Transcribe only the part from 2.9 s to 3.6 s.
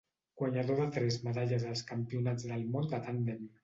de tàndem.